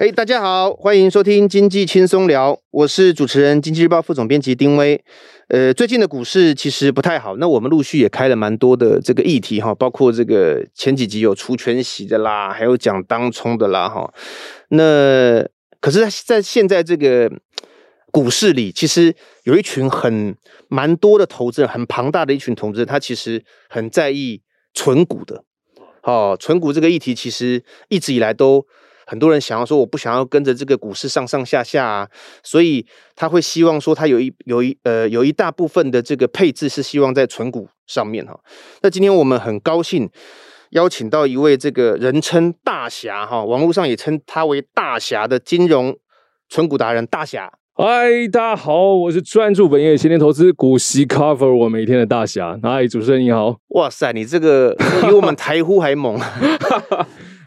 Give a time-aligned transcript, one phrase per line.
[0.00, 5.04] 嘿，大家好，欢迎收听经济轻松聊，我是主持人、经济日报副总编辑丁威。
[5.48, 14.08] 呃，最近的股市其实不太好，那我们陆续也开了蛮多的这个议题哈，包括这个前几集有除权息的啦，还有讲当冲的啦哈。
[14.68, 15.44] 那
[15.80, 17.28] 可是，在现在这个
[18.12, 20.36] 股市里，其实有一群很
[20.68, 24.42] 蛮多的投资人，很庞大的一群投资人，他其实很在意
[24.72, 25.42] 存股的。
[26.04, 28.64] 哦，存股这个议题，其实一直以来都。
[29.10, 32.08] 很多人想要说，我不想要跟着这个股市上上下下啊，
[32.42, 32.86] 所以
[33.16, 38.38] 他会希望说，他有一有一呃有一大部分的这个配置是希望在存股上面哈。
[38.82, 40.10] 那今天我们很高兴
[40.72, 45.96] 邀请到一位这个人称大侠哈，网络上也称他为大侠的金融
[46.50, 47.50] 存股达人大侠。
[47.72, 52.58] 嗨，大家好，我是专注本业闲钱投资股息 cover 我每天的大侠。
[52.62, 53.56] 嗨，主持人你好。
[53.68, 56.20] 哇塞，你这个比我们台呼还猛。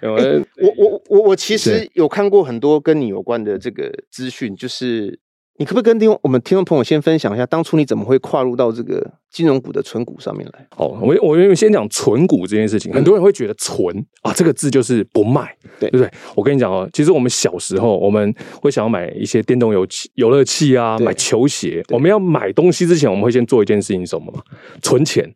[0.02, 5.20] 欸、我我我我其实有看过很多跟你有关的这个资讯，就是
[5.58, 10.68] 你可不可以跟听我们听众朋友先分享一下，当初你怎么会跨入到这个金融股的存股上面来？
[10.78, 16.12] 哦，我我因为先讲存股这件事情，很多人会觉得存啊这个字就是不卖，对，对不对？
[16.36, 24.42] 我跟你讲哦，其实我们小时候我们会想要买一些电动游戏游乐器啊，买球鞋，我们要买东西之前，我们会先做一件事情，什么吗？
[24.82, 25.32] 存钱。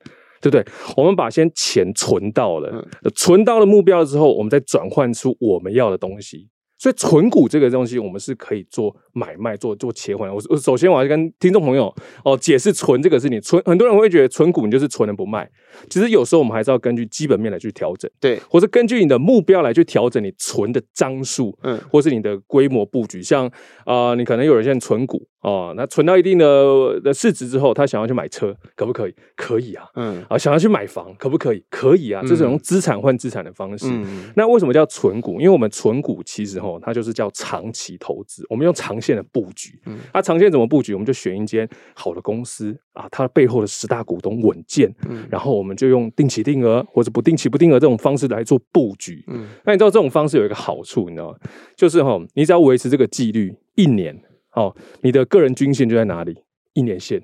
[0.46, 0.66] 对不对？
[0.96, 6.48] 我们把先钱存到了，嗯、存到了目标之后，我们再转换出我们要的东西。
[6.78, 10.30] 所以存股这个东西，我们是可以做买卖、做做切换。
[10.30, 11.92] 我我首先我要跟听众朋友
[12.24, 13.40] 哦解释存这个事情。
[13.42, 15.50] 存很多人会觉得存股你就是存了不卖，
[15.90, 23.24] 其实有时候我们还是要根据基本面来去调整，对，或是根据你的目标来去调整你存的张数，嗯，或是你的规模布局。
[23.24, 23.48] 像
[23.86, 25.26] 啊、呃，你可能有人现在存股。
[25.46, 29.14] 哦，那存到一定的的市值之后，他想要去买车，可不可以？
[29.36, 31.64] 可以啊，嗯，啊，想要去买房，可不可以？
[31.70, 33.86] 可以啊，这是用资产换资产的方式。
[33.92, 35.34] 嗯，那为什么叫存股？
[35.34, 39.80] 因为我们存股其实吼，它就是叫长期投资，我们用长线的布局。
[39.86, 40.94] 嗯，那长线怎么布局？
[40.94, 49.24] 我们就选一间好的公司啊，它背后的十大股东稳健，嗯，然后我们就用定期定额或者不定期不定额这种方式来做布局。
[49.28, 51.38] 嗯，那你知道这种方式有一个好处，你知道吗？
[51.76, 54.20] 就是吼，你只要维持这个纪律，一年。
[54.56, 56.44] 哦，你的个人均线就在哪里？
[56.74, 57.22] 一年线。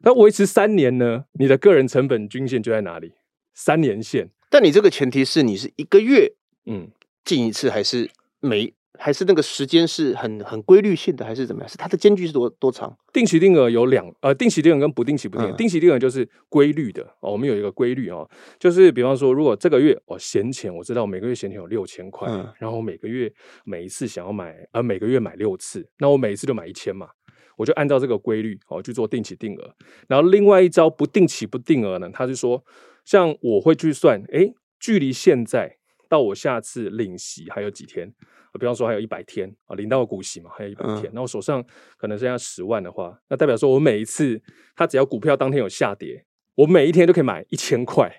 [0.00, 1.24] 那维持三年呢？
[1.32, 3.14] 你的个人成本均线就在哪里？
[3.52, 4.30] 三年线。
[4.48, 6.34] 但你这个前提是你是一个月
[6.66, 6.90] 嗯
[7.24, 8.08] 进一次，还是
[8.40, 11.68] 每还是那个时间是很很规律性的，还是怎么样？
[11.68, 12.94] 是它的间距是多多长？
[13.12, 15.52] 定期定额有两呃，定期定额跟不定期不定额。
[15.52, 18.28] 嗯、定期定额就是规律的哦，我们有一个规律哦，
[18.58, 23.32] 就是比方说，如果这个月我闲钱，我知道我每个月闲钱有六千块，嗯、然后每个月
[23.64, 27.08] 每一次想要买，呃，每个月买六次，那我每一次就买一千嘛，
[27.56, 29.74] 我就按照这个规律哦去做定期定额。
[30.08, 32.64] 然后另外一招不定期不定额呢，他是说，
[33.04, 35.76] 像我会去算，诶，距离现在
[36.08, 38.12] 到我下次领息还有几天？
[38.58, 41.08] 比方说还有一百天啊，领到股息嘛，还有一百天。
[41.14, 41.64] 那我手上
[41.96, 44.42] 可能剩下十万的话，那代表说我每一次，
[44.74, 46.24] 它只要股票当天有下跌，
[46.56, 48.10] 我每一天都可以买一千块。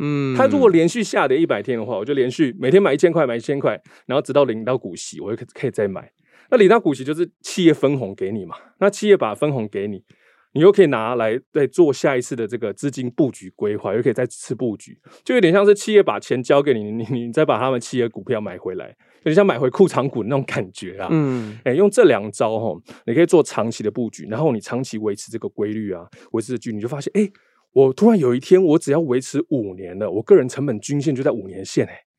[0.00, 6.10] 嗯，它如果连续下跌一百天的话，我就连续每天买一千块，买一千块，然后直到领到股息，我就可以再买。
[6.50, 10.02] 那领到股息就是企业分红给你嘛，那企业把分红给你。
[10.52, 21.08] 你又可以拿来再做下一次的这个资金布局规划，又可以再次布局，就有点像是企业把钱交给你，你你再把他们企业股票买回来，有点像买回裤长股那种感觉啊。
[21.10, 27.32] 嗯，哎、欸，用这两招哈，你可以做长期的布局，然后你长期维持这个规律啊，维持的距离，你就发现，哎、欸，
[27.72, 32.09] 我突然有一天，我只要维持五年了，我个人成本均线就在五年线、欸，哎。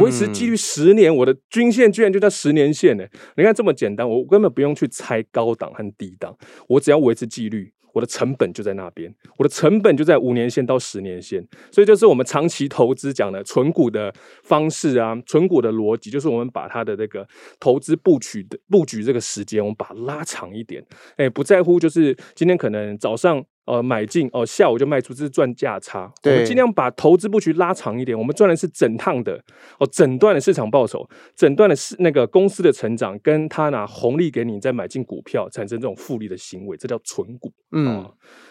[0.00, 3.04] 维持纪律十年，我的均线居然就在十年线呢！
[3.36, 6.36] 你看这么简单，我根本不用去猜高档和低档，
[6.68, 14.12] 我只要维持纪律，我的成本就在那边，我的成本就在五年线到十年线，所以就是我们长期投资讲的存股的
[14.42, 17.28] 方式啊，存股的逻辑就是我们把它的这个
[17.60, 20.82] 投资布局的布局这个时间，我们把它拉长一点，
[21.16, 23.44] 哎，不在乎就是今天可能早上。
[23.66, 26.12] 呃，买进哦，下午就卖出，这是赚价差。
[26.22, 29.42] 对，我们尽量把投资布局拉长一点，我们赚的是整趟的
[29.78, 37.50] 哦，整段的市场报酬，整段的是那个公司的成长，跟他拿红利给你再买进股票，产生这种复利的行为，这叫存股。
[37.72, 38.04] 嗯，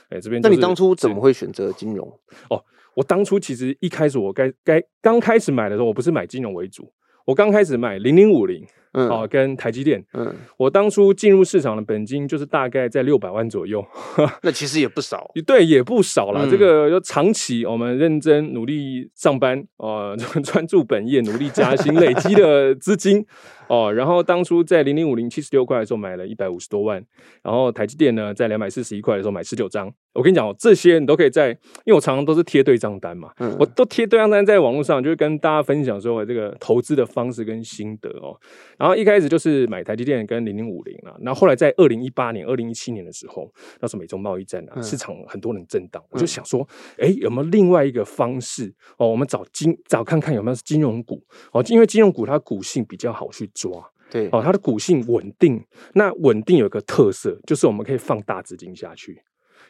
[0.09, 0.49] 哎、哦，这边、就是。
[0.49, 2.07] 那你当初怎么会选择金融？
[2.49, 2.63] 哦，
[2.95, 6.91] 我当初其实一开始我该该刚开始买的时候，我不是买金融为主，
[7.25, 8.65] 我刚开始买零零五零。
[8.93, 13.83] 嗯，好，跟台积电，嗯，我当初进入市场的本金就是大概在六百万左右，
[14.43, 16.45] 那其实也不少，对，也不少了。
[16.45, 23.25] 嗯、这个要长期我们认真努力上班，呃， 专注本业，努力加薪，累积的资金，
[23.73, 27.03] 哦、哦，然后当初在零零五零七十六块的时候买了一百五十多万，
[27.41, 29.91] 然后台积电呢在两百四十一块的时候买十九张。
[30.13, 31.49] 我跟你讲哦，这些你都可以在，
[31.85, 38.37] 因为我常常都是贴对账单嘛，嗯、我都贴对账单在网络上，就是跟大家分享说我这个投资的方式跟心得哦。
[38.77, 46.67] 然后一开始就是买台积电跟零零五零啊，然后后来在二零一八年、二零一七年的时候，那时候美中贸易战啊，市场很多人震荡，嗯、我就想说，
[46.99, 49.07] 哎，有没有另外一个方式哦？
[49.07, 51.19] 我们找金找看看有没有金融股
[51.53, 53.71] 哦，因为金融股它股性比较好去抓，
[54.11, 55.63] 对哦，它的股性稳定，
[55.93, 59.21] 那稳定有一个特色，就是我们可以放大资金下去。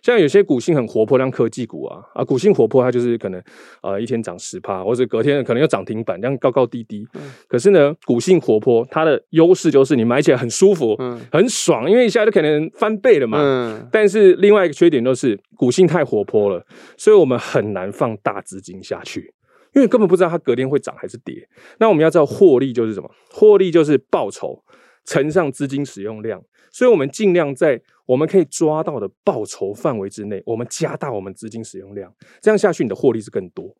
[0.01, 3.41] 像有些股性很活泼，像科技股啊，啊，股性活泼，它就是可能
[3.81, 7.07] 呃一天涨十趴，或者隔天可能又涨停板，这样高高低低。
[7.13, 13.37] 嗯、可是呢，股性活泼，它的优势就是你买起来很舒服，嗯、很爽，因为一下就可能翻倍了嘛。
[13.41, 16.65] 嗯、但是另外一个缺点就是股性太活泼了，
[16.97, 19.33] 所以我们很难放大资金下去，
[19.73, 21.47] 因为根本不知道它隔天会涨还是跌。
[21.79, 23.09] 那我们要知道获利就是什么？
[23.31, 24.63] 获利就是报酬
[25.05, 26.43] 乘上资金使用量。
[26.71, 32.11] 所以，我们尽量在我们可以抓到的报酬范围之内，我们加大我们资金使用量，
[32.41, 33.75] 这样下去，你的获利是更多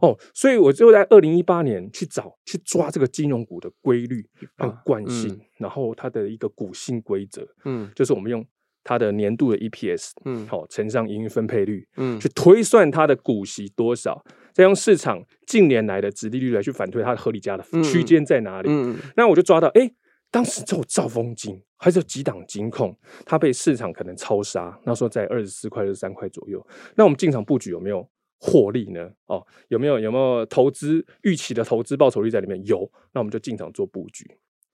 [0.00, 0.18] 哦。
[0.32, 8.42] 所以，我就在二零一八年去找去抓这个金融股的规律和惯性，嗯、然后它的一个股性规则，嗯，就是我们用
[8.88, 14.24] 它的年度的 EPS，嗯，好乘上盈余分配率，嗯，去推算它的股息多少，
[14.54, 18.70] 再用市场近年来的殖利率来去反推它的合理价的区间在哪里。
[18.70, 19.90] 嗯，嗯那我就抓到，哎。
[20.30, 22.94] 当时只有兆丰金，还是有几档金控，
[23.24, 26.62] 它被市场可能超杀，那时候在二十四块、二十三块左右。
[26.96, 28.06] 那我们进场布局有没有
[28.38, 29.10] 获利呢？
[29.24, 32.62] 哦，有没有有没有投资预期的投资报酬率在里面？
[32.66, 34.30] 有，那我们就进场做布局。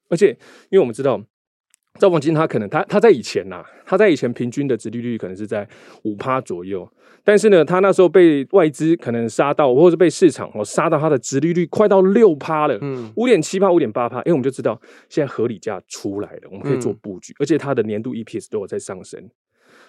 [0.08, 0.30] 而且，
[0.70, 1.24] 因为我们知道。
[1.98, 5.66] 兆丰金，他可能他他在以前呐、啊，他在以前平均的殖利率可能是在
[6.02, 6.88] 五趴左右，
[7.22, 19.30] 但是呢，他那时候被外资可能杀到，或者是被市场哦杀到，他的殖利率快到六趴了，嗯，五点七趴、五点八趴，因为我们就知道现在合理价出来了，我们可以做布局，嗯、而且它的年度 EPS 都有在上升，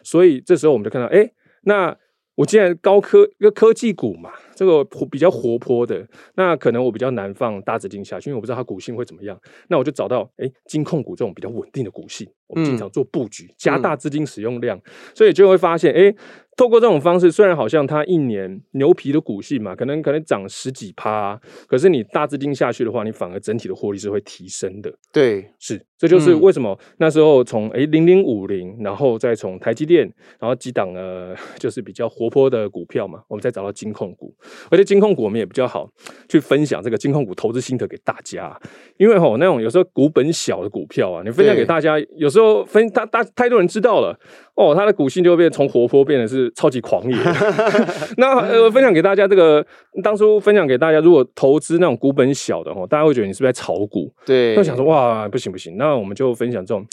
[0.03, 1.31] 所以这时候我们就看到，哎，
[1.63, 1.97] 那。
[2.37, 9.39] 我既然高科一个科技股嘛，这个比较活泼的，那可能我比较难放大资金下去，因为我不知道它股性会怎么样。
[9.67, 14.79] 那我就找到哎，金控股这种比较稳定的股性，我们经常做布局，加大资金使用量，
[15.13, 16.15] 所以就会发现哎。
[16.57, 24.89] 透过这种方式，虽然好像它一年牛皮的股性嘛，可能可能涨十几趴，啊，可是你大资金下去的话，你反而整体的获利是会提升的。
[25.11, 30.09] 对，是，这就是为什么那时候从诶零零五零，然后再从台积电，
[30.39, 34.33] 然后几档呢， 就是比较活泼的股票嘛，我们再找到金控股，
[34.69, 35.89] 而且金控股我们也比较好
[36.29, 38.59] 去分享这个金控股投资心得给大家，
[38.97, 44.17] 因为吼那种有时候股本小的股票啊，你分享给大家，有时候分大大太多人知道了。
[44.55, 47.17] 哦，它的股性就会变从活泼变得是超级狂野。
[48.15, 49.65] 那呃，分享给大家这个，
[50.01, 54.09] 当初分享给大家，如果投资那种股本小的吼，大家会觉得你是不是在炒股？
[54.25, 56.85] 对，就想说哇，不行不行，那我们就分享这种，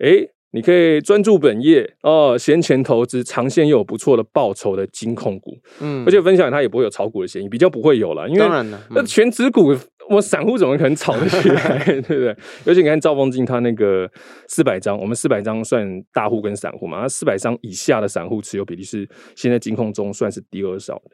[0.00, 5.58] 诶你可以专注本业哦，闲钱投资，长线又有不错的报酬的金控股。
[5.80, 9.76] 嗯，而且分享它也不会有炒股的嫌疑，比较不会有了，因为当然了，那权值股。
[10.10, 12.36] 我散户怎么可能炒得起来，对不对？
[12.66, 14.06] 尤其你看兆丰金，他那个
[14.48, 21.12] 四百张，我们四百张算大户跟散户嘛，那四百张以下的散户持有比例是现在金控中算是第二少的，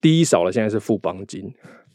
[0.00, 1.52] 第一少了现在是富邦金。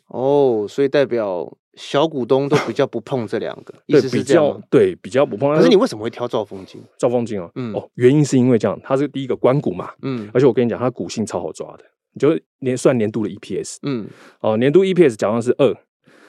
[0.09, 3.73] 哦，所以代表小股东都比较不碰这两个？
[3.87, 5.53] 对，比较对，比较不碰。
[5.55, 6.81] 可是你为什么会挑兆丰金？
[6.97, 11.83] 兆丰金哦，嗯，哦，原因是因为这样，它是第一个官股嘛，嗯，而且我跟你讲，它股性超好抓的，
[12.13, 14.07] 你就年算年度的 EPS，嗯，
[14.39, 15.75] 哦，年度 EPS 假装是二。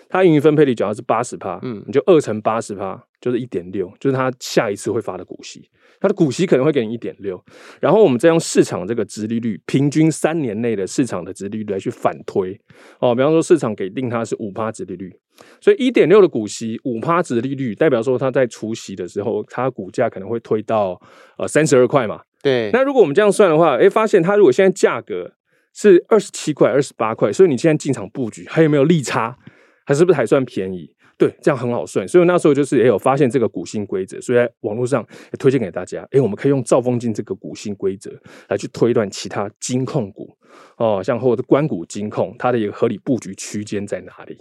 [0.09, 5.69] 它盈余分配率假如是八十趴，嗯，你就二乘八十趴，就是一点六，就是它下一次会发的股息，
[6.01, 7.45] 它的股息可能会给你一点六，
[7.81, 12.57] 然后我们再用市场这个殖利率，平均三年内的市场的殖利率来去反推，
[13.01, 15.13] 哦，比方说市场给定它是五趴殖利率，
[15.61, 21.01] 所以一点六的股息，五趴值利率，代表说它在除息的时候，它股价可能会推到
[21.39, 25.33] 呃三十二块嘛，对，那如果我们这样算的话，哎、欸，发现它如果现在价格
[25.75, 29.37] 是二十七块、二十八块，所以你现在进场布局还有没有利差？
[29.85, 30.91] 还是不是还算便宜？
[31.19, 32.07] 对，这样很好算。
[32.07, 35.01] 所以那时候就是也有发现这个股性规则，所以在网络上
[35.33, 36.07] 也推荐给大家。
[36.11, 38.11] 诶，我们可以用兆丰金这个股性规则
[38.49, 40.29] 来去推断其他金控股
[40.77, 44.37] 哦，像或者关股金控，它的一个合理布局区间在哪里？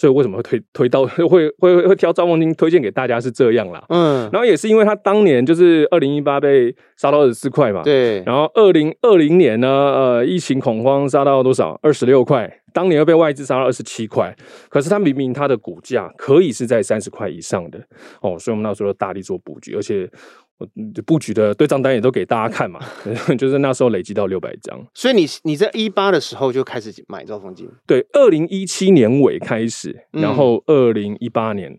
[0.00, 3.84] 所以为什么会推推到 会会会挑兆丰金推荐给大家是这样啦。
[3.90, 7.82] 嗯，然后也是因为他当年就是二零一八被杀到二十四块嘛。
[7.82, 8.22] 对。
[8.24, 11.78] 然后二零二零年呢，呃，疫情恐慌杀到多少？
[11.82, 12.50] 二十六块。
[12.72, 14.32] 当年又被外资杀到二十七块，
[14.68, 17.80] 可是他明明他的股价可以是在三十块以上的
[18.22, 20.08] 哦，所以我们那时候大力做布局，而且
[20.60, 20.68] 我
[21.06, 22.78] 布局的对账单也都给大家看嘛，
[23.38, 24.78] 就是那时候累积到六百张。
[24.94, 27.66] 所以你你在一八的时候就开始买兆丰金？
[27.86, 31.78] 对，二零一七年尾开始，然后二零一八年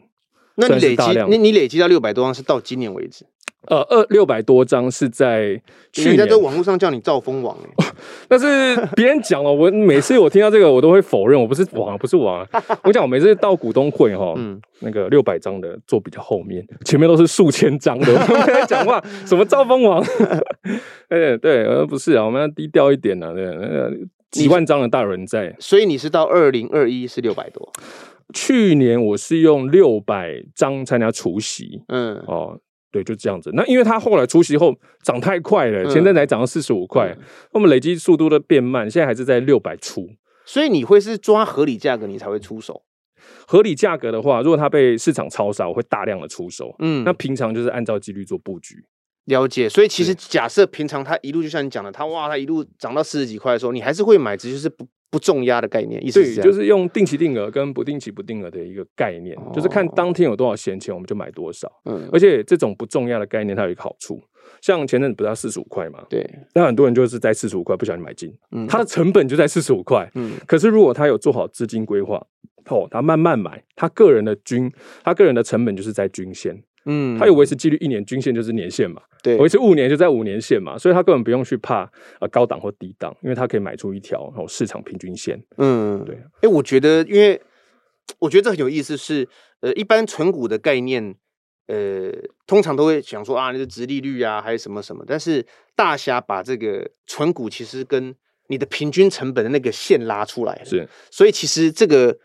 [0.56, 3.26] 那你累积，你你累积到六百多张是到今年为止？
[3.68, 5.50] 呃，二六百多张是在
[5.94, 7.56] 去年，人家在网络上叫你兆丰王，
[8.28, 12.44] 但是别人讲了，我每次我听到这个，我都会否认，我不是王，不是王。
[12.84, 18.12] 我讲，我每次到股东会哈，嗯，那个六百张的坐比较后面，前面都是数千张的。
[18.12, 20.04] 我们在讲话，什么兆丰王？
[21.10, 23.32] 哎，对，呃，不是啊，我们要低调一点呢。
[23.36, 23.94] 对，那个
[24.32, 27.72] 几万张的大人在，所以你是到二零二一是六百多。
[28.34, 32.60] 去年我是用六百张参加除夕，嗯，哦。
[32.94, 33.50] 对，就这样子。
[33.54, 37.18] 那因为它后来除夕后涨太快了，前阵才涨到四十五块，
[37.54, 40.10] 我们累积速度都变慢，现在还是在六百出。
[40.46, 42.84] 所以你会是抓合理价格，你才会出手。
[43.48, 46.76] 合理价格的话，如果它被市场超杀，我会大量的出手。
[46.80, 48.76] 嗯，那平常就是按照几率做布局。
[49.24, 49.70] 了解。
[49.70, 54.86] 所以其实假设平常它一路就像你讲的，它哇，它一路涨到四十几块的时候，你还是会买，只就是不。
[55.12, 61.70] 不重压的概念，意思是对，就是用定期定额跟不定期不定额的一个概念，哦、就是看当天有多少闲钱，我们就买多少。
[61.84, 64.24] 嗯，而且这种不重压的概念，它有一个好处，
[64.62, 66.06] 像前阵子不是要四十五块嘛？
[66.10, 66.26] 对，
[66.56, 72.26] 那很多人就是在四十五块不小心买进，嗯，它的成本就在四十五块，嗯，可是如果他有做好资金规划，
[72.70, 74.72] 哦，他慢慢买，他个人的均，
[75.04, 76.64] 他个人的成本就是在均线。
[76.86, 85.40] 嗯，它有维持纪律，一年均线就是年线嘛，对，维持五年就在五年线嘛，所以它根本不用去怕呃高档或低档，因为它可以买出一条哦市场平均线。
[85.58, 86.16] 嗯，对。
[86.16, 87.40] 哎、欸，我觉得，因为
[88.18, 91.16] 我觉得这很有意思是，是呃，一般存股的概念，
[91.68, 92.12] 呃，
[92.48, 95.46] 通常都会想说啊，那个殖利率啊，还是什么什么，但是
[95.76, 98.16] 大侠把这个存股其实跟
[98.48, 102.18] 你的平均成本的那个线拉出来了，是，所以其实这个。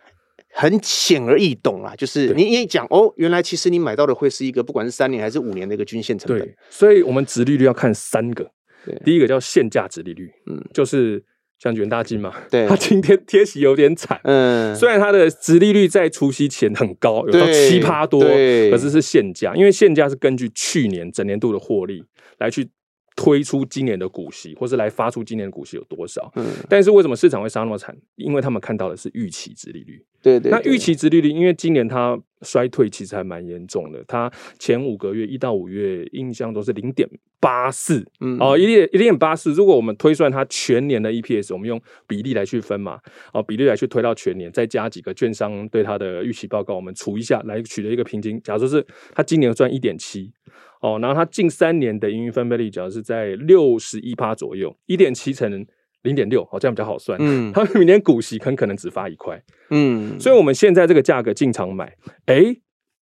[0.56, 6.38] 很显而易懂啊，就是你一讲哦，原来其实你买到的会是一个不管是三年还是五年的一个均线成本。
[6.40, 8.50] 对，所以我们殖利率要看三个，
[8.84, 8.98] 对。
[9.04, 11.22] 第一个叫现价殖利率，嗯，就是
[11.58, 18.70] 像元大金嘛，对，它今天贴息有点惨，嗯，虽然它的殖利率在除夕前很高，有到七趴多，对。
[18.70, 22.02] 可是是现价，因为现价是根据去年整年度的获利
[22.38, 22.70] 来去。
[23.16, 26.30] 推出今年的股息，或是来发出今年的股息有多少？
[26.36, 27.96] 嗯，但是为什么市场会杀那么惨？
[28.16, 30.04] 因为他们看到的是预期值利率。
[30.22, 30.52] 对，对对。
[30.52, 37.08] 那预期值利率，因为今年它衰退其实还蛮严重的，它前五个月一到五月印象都是零点
[37.40, 39.52] 八四，嗯哦，一点一点八四。
[39.52, 43.00] 如果我们推算它全年的 EPS，我们用比例来去分嘛，
[43.32, 48.38] 哦，比例来去推到全年，再加几个券商对它的预期报告，我们除一下来取得一个平均。
[48.42, 50.30] 假如说是它今年赚一点七。
[50.86, 55.66] 哦，然后它近三年的盈余分配率，只要是在六十一趴左右，一点七乘
[56.02, 57.18] 零点六，哦，这样比较好算。
[57.20, 59.42] 嗯， 它明年股息很可能只发一块。
[59.70, 62.60] 嗯，所以我们现在这个价格进场买，诶，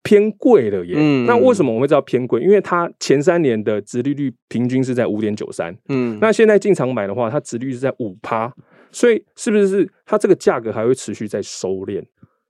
[0.03, 0.93] 偏贵了耶。
[0.95, 2.41] 嗯，那为什么我们会知道偏贵？
[2.41, 5.75] 因为它前三年的殖利率平均是在五点九三。
[5.89, 8.53] 嗯，那现在进场买的话，它殖率是在五趴，
[8.91, 12.01] 所以是不是它这个价格还会持续在收敛？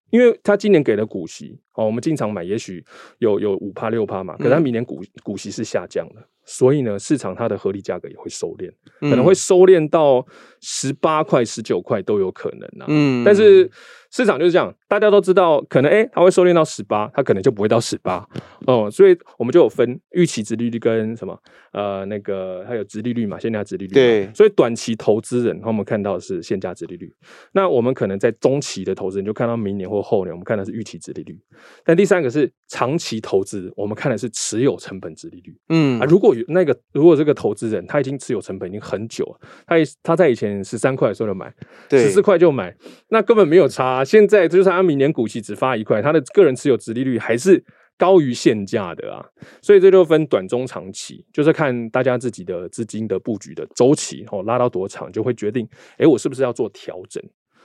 [0.09, 1.59] 因为他今年给了股息。
[1.73, 2.81] 哦，我们经常买，也许
[3.17, 8.71] 有有五趴六趴嘛，可是他明年股股息是下降的，所以呢，市场它的合理价格也会收敛，
[9.01, 10.25] 可能会收敛到
[10.61, 12.85] 十八块、十九块都有可能啊。
[12.87, 13.69] 嗯，但是
[14.15, 18.25] 市场就是这样，大家都知道，可能哎它会收敛到十八，它可能就不会到十八
[18.65, 21.37] 哦，所以我们就有分预期值利率跟什么
[21.73, 23.93] 呃那个还有值利率嘛，现价值利率。
[23.93, 27.13] 对，所以短期投资人，我们看到的是现价值利率，
[27.51, 31.37] 那我们可能在中期的投资人就看到明年或后年，我们看的是预期值利率。
[31.83, 35.53] 但第三个是长期投资，我们看的是持有成本值利率。
[35.67, 41.53] 嗯啊，如果有那个，如果这个投资人他已经持有成本已经很久了，他他在以前十三块的时候就买，
[41.89, 42.73] 十四块就买，
[43.09, 44.04] 那根本没有差。
[44.05, 47.61] 现在就是他明年股息只发一块，他的个人持有值利率还是
[47.97, 49.25] 高于现价的啊。
[49.61, 57.21] 所以这就分短中长期，就是看大家自己的资金的布局的周期哦，拉到多长就会决定，哎，我是不是要做调整。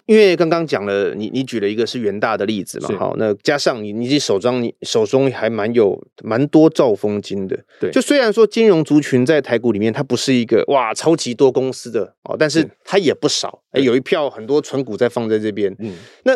[0.07, 16.33] 因为刚刚讲了，你你举了一个是元大的例子嘛，好，那加上你你手中你手中还蛮有蛮多兆丰金的，对，就虽然说金融族群在台股里面它不是一个哇超级多公司的哦，但是它也不少，哎，有一票很多存股在放在这边，嗯，那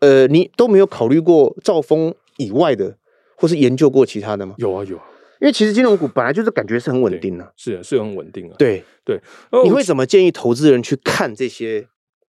[0.00, 2.96] 呃，你都没有考虑过兆丰以外的，
[3.36, 4.54] 或是研究过其他的吗？
[4.58, 5.04] 有啊有啊，
[5.40, 8.84] 因为其实金融股本来就是感觉是很稳定的，是啊是很稳定啊，对。
[9.06, 9.20] 对，
[9.62, 11.86] 你会怎么建议投资人去看这些？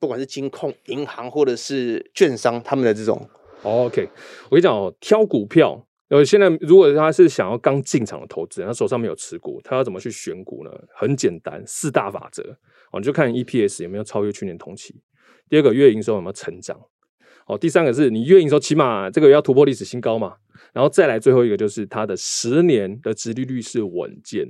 [0.06, 3.28] 不管是金控、银行或者是券商，他们的这种
[3.64, 4.08] ，OK，
[4.44, 10.70] 我跟你讲哦，挑股票，呃，现在如果他是想要刚进场的投资人，他手上没有持股，他要怎么去选股呢？
[10.94, 12.44] 很简单，四大法则。
[12.92, 14.94] 哦，你就看 EPS 有没有超越去年同期，
[15.50, 16.80] 第二个月营收有没有成长，
[17.46, 20.34] 哦，第三个是你月营收起码这个要突破历史新高嘛，
[20.74, 24.48] 然后再来最后一个就是它的十年的殖利率是稳健。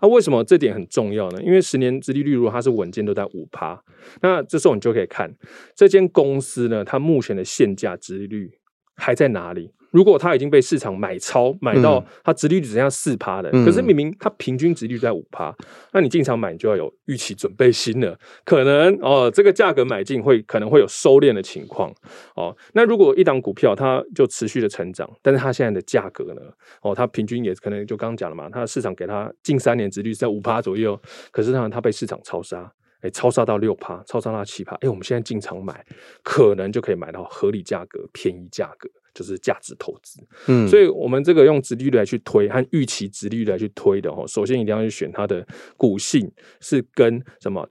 [0.00, 1.42] 那、为什么这点很重要呢？
[1.42, 3.82] 因为十年殖利率如果它是稳健都在五趴，
[4.22, 5.30] 那这时候你就可以看
[5.74, 8.50] 这间公司呢，它目前的现价殖利率
[8.94, 9.72] 还在哪里？
[9.90, 15.54] 如果它已经被市场买超，买到它殖利率只剩下四趴的，嗯、可是明明它平均殖利率在五趴，
[15.92, 18.18] 那你进场买，你就要有预期准备心了。
[18.44, 21.92] 可能哦，这个价格买进会可能会有收敛的情况
[22.34, 22.56] 哦。
[22.74, 26.42] 那如果一档股票它就持续的成长，但是它现在的价格呢？
[26.82, 32.70] 哦，它平均也可能就刚刚讲了嘛，它的市场给它近三年殖利率在五趴左右，可是它它被市场超杀。
[33.00, 34.74] 哎，超杀到六趴，超杀到七趴。
[34.80, 35.86] 哎，我们现在进场买，
[36.24, 40.20] 可能就可以买到合理价格、便宜价格，就是价值投资。
[40.46, 45.46] 嗯，所以我们这个用殖利率来去推，和预期殖利率来去推的哦，首先一定要去选它的
[45.76, 47.68] 股性是跟什么？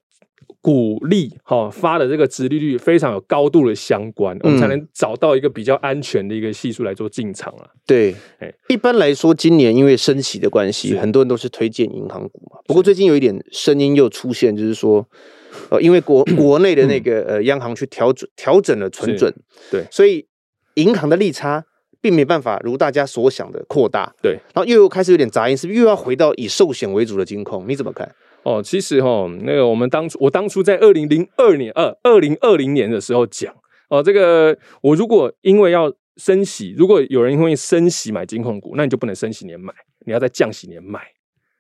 [0.60, 7.70] 股利哈发的这个殖利率非常有高度的相关，嗯、我们才能找到一个比较安全的一个系数来做进场啊。
[7.86, 12.60] 对，哎，一般来说，今年因为升息的关系，很多人都是推荐银行股嘛。
[12.66, 15.08] 不过最近有一点声音又出现，就是说，
[15.70, 19.34] 呃，因为国 国内的那个呃央行去调整调整了存准，
[19.72, 20.26] 对，所以
[20.78, 21.66] 银行的利差
[22.00, 24.14] 并没办法如大家所想的扩大。
[24.22, 27.66] 对，然后又又开始有点杂音，是不是又要回到以寿险为主的金控？
[27.68, 28.10] 你怎么看？
[28.44, 33.54] 哦，其实哈，那个我们当初，我当初在二零零二年，二二零二零年的时候讲，
[33.90, 39.74] 哦，这个我如果因为要升息，如果有人因为升息买金控股，那你就不能升息年买，
[40.06, 41.02] 你要在降息年买。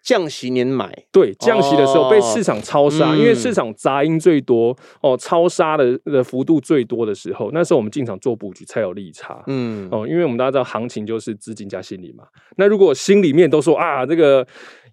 [0.07, 12.23] 降息年买，对，降息的时候被市场超杀，哦、因为市场杂音最多哦，超杀的的幅度最多的时候，那时候我们进场做布局才有利差，嗯，哦，因为我们大家知道行情就是资金加心理嘛，
[12.55, 14.47] 那如果心里面都说啊，这个。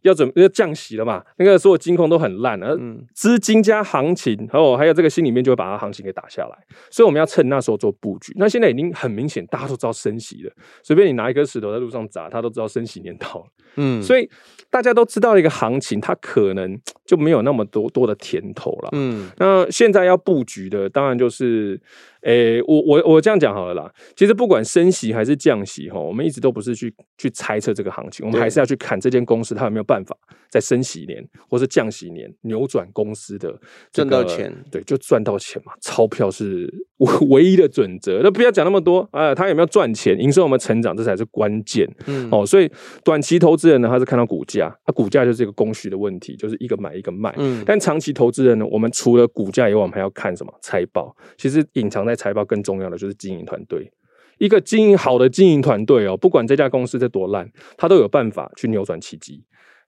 [0.05, 1.25] 要准备要降息了嘛？
[1.39, 2.79] 那个所有金控都很烂，而
[3.13, 6.57] 资金加行情，然后还有这个心里面就会把它行情给打下来，
[6.91, 8.33] 所以我们要趁那时候做布局。
[8.37, 13.47] 那现在已经很明显，大家都知道升息了，随便你拿一颗石头在路上砸，他都知道升息年到了。
[13.77, 14.29] 嗯，所以
[14.71, 18.91] 大家都知道一个行情，它可能就没有那么多多的甜头了。
[18.93, 21.81] 嗯，那现在要布局的，当然就是。
[22.25, 23.91] 诶、欸，我我我这样讲好了啦。
[24.17, 30.17] 其实不管升息还是降息，哈，我们一直都不是去去猜测这个行情，我们还是要去看这间公司它有没有办法
[30.51, 33.55] 在升息年或是降息年扭转公司的
[33.93, 34.53] 赚到钱。
[34.71, 35.73] 对，就赚到钱嘛。
[35.81, 36.73] 钞票是
[37.29, 38.21] 唯一的准则。
[38.23, 41.87] 那不要讲那么多啊，它有没有赚钱，营收有没有成长，这才是关键。
[42.07, 42.71] 嗯，哦，所以
[43.05, 47.35] 短期投资人呢，他是看到股价，它股价就是一个供需的问题，就是一个买一个卖。
[47.37, 50.55] 嗯，但长期投资人呢，我们除了股价以外，我们还要看什么？
[50.63, 51.15] 财报。
[51.37, 53.91] 其实隐藏在财报更重要的就是经营团队，
[54.39, 59.45] 一个经营好的经营团队哦，不管这家公司在多烂，他都有办法去扭转契机，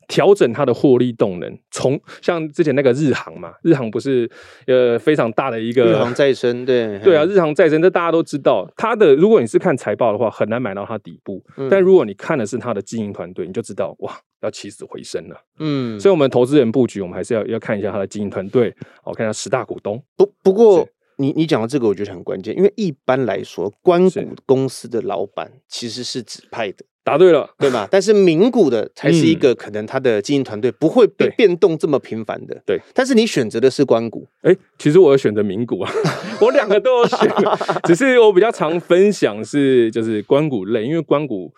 [0.09, 1.59] 调整它的获利动能。
[1.73, 4.31] 从像之前那个日航嘛，日航不是
[4.67, 15.37] 呃非常大的一个日航再生，对对啊，日航再生这大家都知道，它的如果你是看财报的话，很难买到它底部，嗯、但如果你看的是它的经营团队，你就知道哇，要起死回生了。
[15.59, 20.01] 嗯，所以我们投资人布局，我们还是要要看一下它的经营团队，我看一下十大股东。
[20.17, 20.87] 不不过。
[21.19, 27.87] 你你讲到这个，我觉得很关键，因为一般来说，关股公司的老板其实是指派的，答对了，对吗？
[27.91, 32.79] 但是民股的才是一个可能他的经营团队不会变变动这么频繁的，对。
[32.93, 35.91] 但是你选择的是关股，哎，其实我有选择民股啊，
[36.41, 37.19] 我两个都有选，
[37.85, 41.51] 只是我比较常分享是就是关股类，因为关股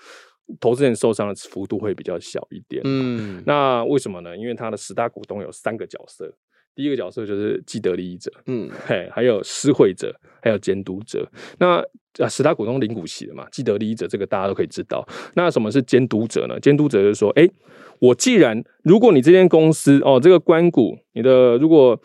[0.61, 2.81] 投资人受伤的幅度会比较小一点。
[2.85, 4.37] 嗯，那为什么呢？
[4.37, 6.33] 因为他的十大股东有三个角色。
[6.79, 11.29] 第一个角色就是既得利益者，嗯，嘿，还有施惠者，还有监督者。
[11.59, 11.85] 那
[12.25, 15.05] 啊，十大股东领股息的嘛，既得利益者这个大家都可以知道。
[15.35, 16.61] 那什么是监督者呢？
[16.61, 17.53] 监督者就是说，哎、欸，
[17.99, 22.01] 我既然如果你这间公司哦，这个关股你的如果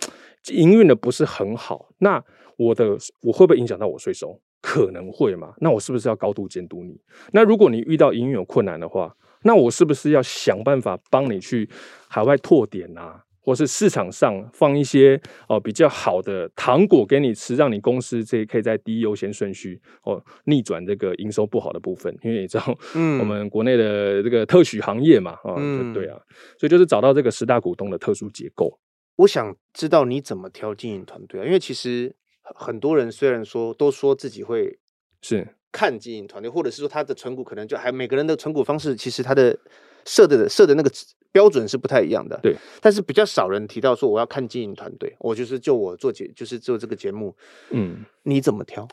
[0.52, 2.20] 营运的不是很好，那
[2.58, 4.42] 我的我会不会影响到我税收？
[4.60, 5.54] 可能会嘛？
[5.60, 7.00] 那我是不是要高度监督你？
[7.32, 11.70] 那如果你遇到营运有困难的话，那我是不是要想办法帮你去
[12.08, 13.24] 海外拓点啊？
[13.44, 26.18] 或是市场上放一些哦比较好的糖果给你吃，让你公司这可以在第一优先顺序哦逆转这个营收不好的部分，因为你知道，嗯， 我们国内的这个特许行业嘛，啊、嗯，对啊，
[26.58, 28.80] 所以就是找到这个十大股东的特殊结构。
[29.18, 31.46] 我想知道你怎么挑经营团队啊？
[31.46, 34.80] 因为其实很多人虽然说都说自己会
[35.22, 39.60] 是看经营团队，或者是说他的存股可能就还每个人的存股方式，其实他的
[40.06, 40.92] 设的设的那个。
[41.34, 47.36] 标准是不太一样的，对，但是比较少人提到说我要看经营团队，我就是就我做节，就是做这个节目，
[47.72, 48.88] 嗯，你怎么挑？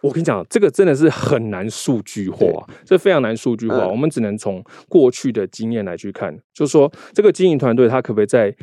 [0.00, 8.56] 我跟你讲，这个真的是很难数据化，对这非常难数据化，嗯、我们只能从过去的经验来去看，就是说这个经营团队他可不可以在。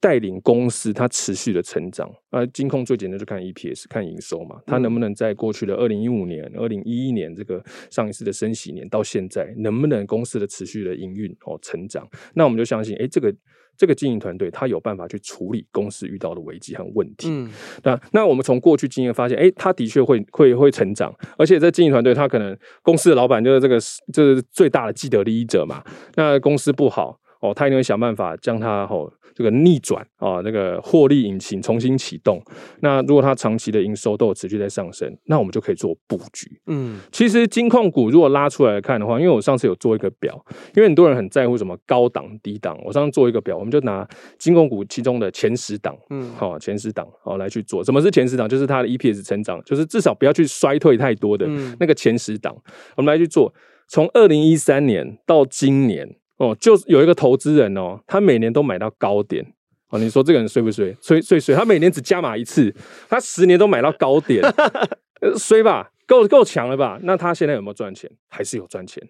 [0.00, 12.08] 带领公司它持续的成长，啊，金控最简单就看 EPS，看营收嘛，它能不能在过去的二零一五年、二零一一年这个上一次的升息年到现在，能不能公司的持续的营运哦成长？
[12.34, 13.30] 那我们就相信，哎，这个
[13.76, 17.28] 这个经营团队他有办法去处理公司遇到的危机和问题。
[17.30, 17.50] 嗯，
[17.82, 23.78] 那那我们从过去经验发现，哎，他的确会会会成长，而且这经营团队他可能公司的老板就是这个
[24.12, 25.84] 就是最大的既得利益者嘛。
[26.14, 29.12] 那公司不好哦，他一定会想办法将它哦。
[29.32, 32.42] 这个逆转啊，那个获利引擎重新启动。
[32.80, 36.60] 那如果它长期的营收都有持续在上升，那我们就可以做布局。
[36.66, 47.82] 嗯，其实金控股如果拉出来看的话，因为我上次有做一个表，因为很多人很在乎什么高档低档，我上次做一个表，我们就拿金控股其中的前十档，嗯，好，前十档好来去做。
[47.82, 48.46] 什么是前十档？
[48.46, 51.46] 就是它的 EPS 成长，就是至少不要去衰退太多的
[51.78, 52.54] 那个前十档，
[52.96, 53.54] 我们来去做。
[53.88, 56.16] 从二零一三年到今年。
[56.40, 59.44] 哦，就有一个投资人哦，他每年都买到高点
[59.90, 59.98] 哦。
[59.98, 60.96] 你说这个人衰不衰？
[61.02, 61.54] 衰衰衰！
[61.54, 62.74] 他每年只加码一次，
[63.10, 64.42] 他十年都买到高点，
[65.36, 65.92] 衰吧？
[66.06, 66.98] 够够强了吧？
[67.02, 68.10] 那他现在有没有赚钱？
[68.28, 69.06] 还是有赚钱？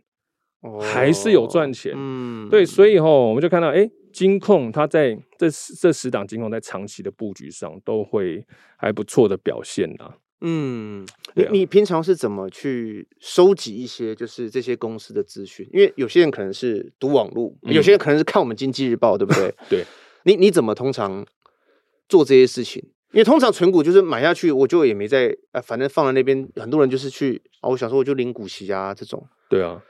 [0.62, 1.92] 哦，还是有赚钱。
[1.94, 5.46] 嗯，对，所以哦，我们就看到，哎，金控它在这
[5.80, 8.44] 这十档金控在长期的布局上都会
[8.76, 10.16] 还不错的表现啊。
[10.42, 15.68] 嗯，你你平常是怎么去收集一些就是这些公司的资讯？
[15.72, 19.54] 因为有些人可能是读网络，嗯、有些人可能是看我们经济日报，对不对？
[19.68, 19.84] 对，
[20.24, 21.26] 你你怎么通常
[22.08, 22.82] 做这些事情？
[23.12, 29.26] 因为通常存股就是买下去，我就也没在啊，反正放在那边，很多人就是去啊，我想说我就领股息啊这种。
[29.48, 29.82] 对啊，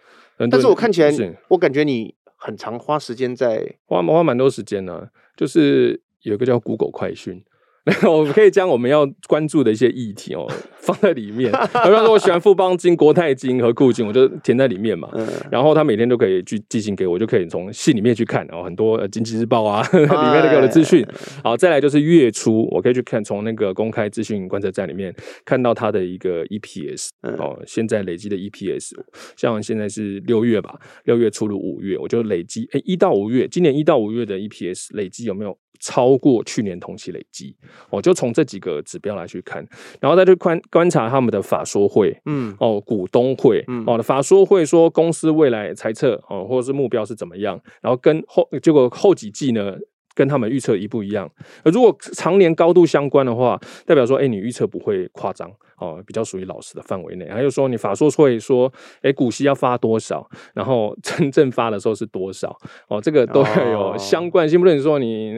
[0.51, 1.13] 但是我看起来，
[1.49, 7.45] 我感觉你很常花时间在花花蛮多时间呢、啊，就是有一个叫 Google 快讯。
[8.07, 10.47] 我们可以将我们要关注的一些议题哦
[10.81, 15.09] 放在里面，比方说我喜欢富邦金、国泰金和固金，我就填在里面嘛。
[15.51, 21.07] 然后他每天都可以去寄信给我，就可以从信里面去看，然后很多呃经济日报啊 里面都给我的资讯。
[21.43, 25.15] 好，再来就是月初，我可以去看从那个公开资讯观测站里面
[25.45, 28.93] 看到它的一个 EPS 哦，现在累积的 EPS，
[29.37, 35.57] 像现在是六月吧，六月初的五月，我就累积哎一到五月，今年一到五月的 EPS 累积有没有？
[35.79, 37.57] 超过去年同期累积，
[37.91, 39.67] 哦，就从这几个指标来去看，
[40.01, 49.77] 然后再去观观察他们的法说会，嗯，哦，股东会，嗯，哦，法说会说公司未来猜测，哦，或者是目标是怎么样，然后跟后结果后几季呢？
[50.15, 51.31] 跟他们预测一不一样，
[51.63, 57.29] 而如果常年高度相关的话，代表说，哎，你预测不会夸张哦，比较属于老实的范围内。
[57.29, 58.71] 还有说，你法说会说，
[59.03, 62.55] 哎，股息要发多少，然后真正发的时候是多少
[62.89, 65.33] 哦，这个都要有相关性，哦、不能说你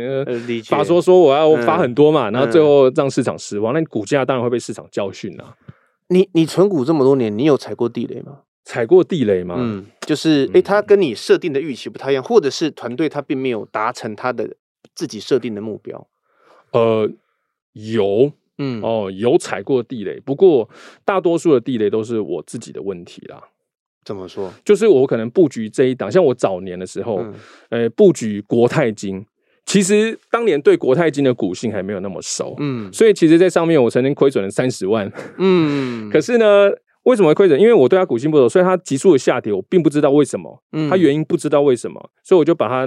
[0.69, 5.55] 法说说我要发很多嘛，嗯、然后最后让市场失望，嗯、那你股价当然会被市场教训啊。
[6.09, 8.39] 你你存股这么多年，你有踩过地雷吗？
[8.65, 9.57] 踩过地雷吗？
[9.59, 14.49] 嗯，就是哎，他跟你设定的预期不太一样，或者是团队他并没有达成他的。
[14.95, 16.07] 自己设定的目标，
[16.73, 17.11] 呃，
[17.73, 20.69] 有，嗯，哦，有踩过地雷，不过
[21.05, 23.43] 大多数的地雷都是我自己的问题啦。
[24.05, 24.53] 怎么说？
[24.65, 27.35] 就是我可能布局这一档，像我早年的时候，嗯、
[27.71, 29.25] 呃，布局国泰金，
[29.65, 36.69] 其实当年对国泰金的股性还没有那么熟，嗯，所以其实，在上面我曾经亏损了三十万，嗯， 可是呢，
[37.05, 37.59] 为什么会亏损？
[37.59, 42.87] 因为我对它股性不熟，所以它急速的下跌，我并不知道为什么，嗯，它原因不知道为什么，所以我就把它。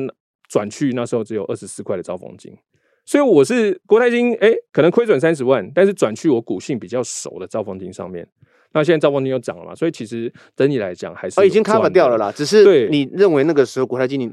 [0.55, 2.57] 转去那时候只有二十四块的兆丰金，
[3.03, 8.25] 所以我是国泰金，哎、欸，可能亏损三十万，但是转去我股性比较熟的兆丰金上面。
[8.71, 12.31] 那现在兆丰金又涨了嘛，所以其实整体来讲还是哦，已经 cover 掉了啦。
[12.31, 14.31] 只是对你认为那个时候国泰金你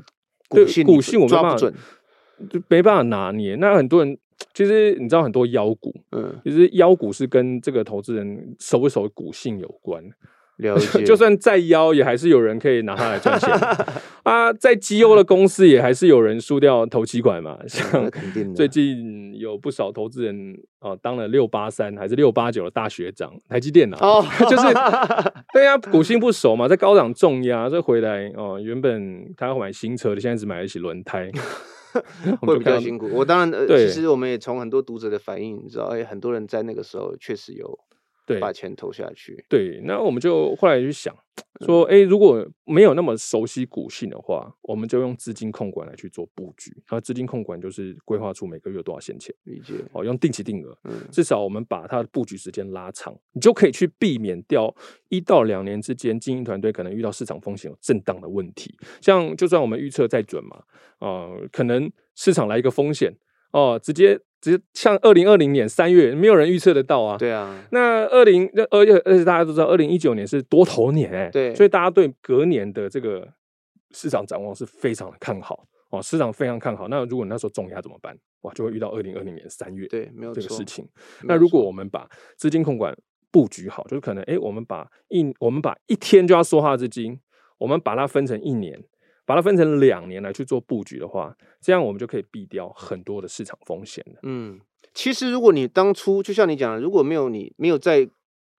[0.49, 1.75] 股性股性我抓不准，
[2.49, 3.57] 就没办法拿捏。
[3.57, 4.17] 那很多人
[4.55, 10.01] 其实你知道很多妖股，嗯，其实妖股是跟这个投资人熟不熟股性有关。
[10.59, 13.51] 了解， 就算再妖，也还是有人可以拿它来赚钱
[14.23, 14.53] 啊！
[14.53, 17.59] 在绩优的公司，也还是有人输掉头期款嘛。
[17.67, 18.09] 像
[18.55, 24.63] 最近有不少投资人啊，当了六八三还是六八九的大学长，台积电啊，哦、 就是
[25.53, 31.29] 对呀、啊，股性不熟嘛，在高档重压，这回来哦，原本他要买新车的，现在只买得起轮胎，
[32.43, 33.09] 会比较辛苦。
[33.13, 37.79] 我当然，呃、其实我们也从很多读者的反应，你知道，哎，很多人在那个时候确实有。
[38.33, 39.45] 对，把钱投下去。
[39.49, 41.15] 对，那我们就后来去想
[41.61, 46.71] 说，哎、嗯，如果没有那么熟悉股性的话，我们就用资金控管来去做布局。
[46.87, 49.75] 然后资金控管就是规划出每个月多少闲钱，理解。
[49.93, 54.75] 哦，用定期定额，嗯，至少我们把它的布局时间拉长，你就可以去避免掉
[55.09, 58.77] 一到两年之间经营团队可能遇到市场风险有震荡的问题。
[59.01, 60.57] 像就算我们预测再准嘛，
[60.99, 63.13] 啊、呃，可能市场来一个风险。
[63.53, 67.17] 哦，直接直接像二零二零年三月，没有人预测得到啊。
[67.17, 73.27] 对啊，那二零那而且而且大家都知道，二零一九年是多头年哎、欸，对，所以大家对隔年的这个
[73.93, 76.89] 市场展望是非常的看好哦，市场非常看好。
[76.89, 78.15] 那如果你那时候重压怎么办？
[78.41, 80.85] 哇，就会遇到二零二零年三月对，没有这个事情。
[81.23, 82.93] 那如果我们把资金控管
[83.31, 87.21] 布局好，就是可能哎，我们把一我们把一天就要说话资金，
[87.59, 88.83] 我们把它分成一年。
[89.33, 94.21] 把它分成两年来去做布局的话，这样我们就可以避掉很多的市场风险了。
[94.25, 94.61] 嗯，
[94.93, 98.07] 其实如果你当初就像你讲的，如果没有你没有在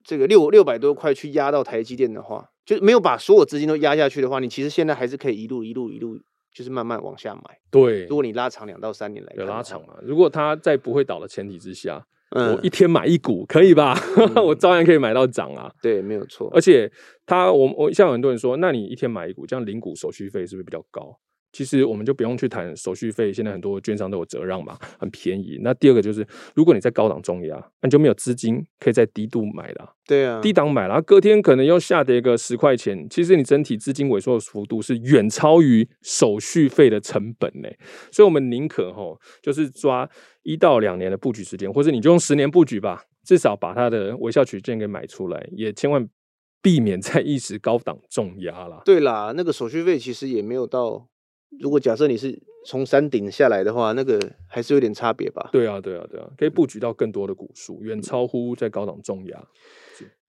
[0.04, 6.20] 这个六六百多块去压到台积电的话，就没有把所有资金都压下去的话，你其实现在还是可以一路一路一路，
[6.52, 7.60] 就是慢慢往下买。
[7.70, 9.94] 对，如果你拉长两到三年来，有拉长嘛？
[10.02, 12.04] 如果它在不会倒的前提之下。
[12.34, 13.98] 我一天买一股可以吧？
[14.18, 15.72] 嗯、 我照样可以买到涨啊。
[15.82, 16.50] 对，没有错。
[16.54, 16.92] 而且
[17.26, 21.18] 他，我我像很多人说，那你一天买一股，这样零股手续费是不是比较高？
[21.54, 25.60] 其实我们就不用去谈手续费，现在很多券商都有折让嘛，很便宜。
[25.62, 29.96] 那第二个就是，如果你在高档重压，那你就没有资金可以在低度买了。
[30.06, 33.08] 对啊，低档买了，隔天可能又下跌个十块钱。
[33.08, 37.70] 其实你整体资金萎缩的幅度是远超于手续费的成本呢。
[38.12, 40.10] 所以我们宁可吼，就是抓
[40.42, 46.10] 一到两年的布局时间，或者你就用十年布局吧，至少把它的微笑曲线给买出来，也千万
[46.64, 48.82] 避免在一时高档重压啦。
[48.84, 51.08] 对啦，那个手续费其实也没有到。
[51.60, 55.50] 如果假设你是从山顶下来的话，那个还是有点差别吧？
[55.52, 59.48] 对啊，对啊，对啊，可以布局到更多的股数，远超乎在高档重压。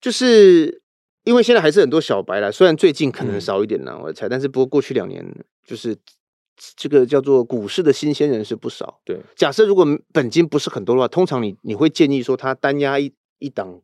[0.01, 0.83] 就是
[1.25, 5.25] 因为现在还是很多小白啦，虽然最近可能少一点呢，我猜，但是不过过去两年，
[5.65, 5.97] 就是
[6.77, 9.01] 这个叫做股市的新鲜人是不少。
[9.05, 13.81] 对，假设如果本金不是很多的话，通常你你会建议说他单压一一档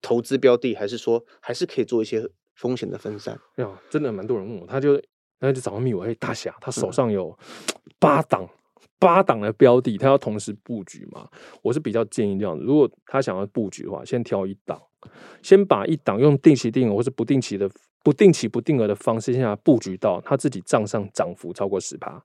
[0.00, 3.38] 投资标的，还是说还是可以做一些风险的分散？
[3.56, 5.02] 哎呀，真的蛮多人问我，他就。
[5.40, 7.36] 那就找到密我，哎，大侠，他手上有
[7.98, 8.48] 八档
[8.98, 11.28] 八档的标的，他要同时布局嘛？
[11.62, 14.80] 我是比较建议这样子，如果他想要布局的话，先挑一档，
[15.42, 17.70] 先把一档用定期定额或是不定期的
[18.02, 22.22] 不定期不定额的方式，先把它布局到他自己账上涨幅超过十趴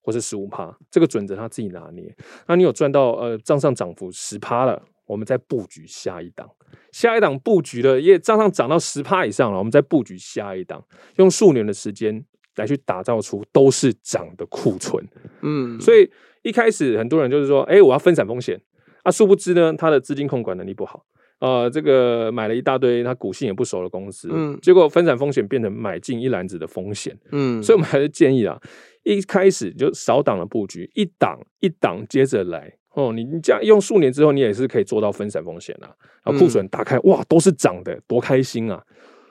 [0.00, 2.14] 或是十五趴，这个准则他自己拿捏。
[2.46, 6.48] 那你有赚到呃账上涨幅十趴了，我们再布局下一档。
[6.92, 10.84] 下一档布局的也账上涨到十趴以上了，我们再布局下一档，
[11.16, 12.24] 用数年的时间。
[12.56, 15.04] 来去打造出都是涨的库存，
[15.42, 16.10] 嗯，所以
[16.42, 18.60] 一开始很多人就是说，哎、欸，我要分散风险。
[19.04, 21.04] 啊，殊不知呢，他的资金控管能力不好，
[21.40, 28.60] 呃，这个买了一大堆他股性也不熟的公司，嗯，结果分散风险变成买进一篮子的风险，嗯，所以我们还是建议啊，
[29.02, 35.90] 一开始就少档的布局，一档一档接着来，哦，你你这样用数年之后，你也是可以做到分散风险啊，
[36.22, 38.80] 啊，库存打开，哇，都是涨的，多开心啊，